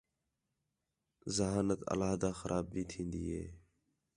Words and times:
ذہانت 1.35 1.81
علیحدہ 1.91 2.29
خراب 2.39 2.65
پئی 2.71 2.83
تِھین٘دی 2.89 3.21
ہِے 3.33 3.43